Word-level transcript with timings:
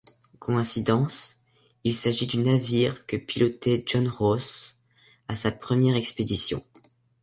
Coïncidence, 0.39 1.37
il 1.83 1.93
s'agit 1.95 2.25
du 2.25 2.39
navire 2.39 3.05
que 3.05 3.17
pilotait 3.17 3.83
John 3.85 4.07
Ross 4.07 4.79
à 5.27 5.35
sa 5.35 5.51
première 5.51 5.95
expédition. 5.95 6.65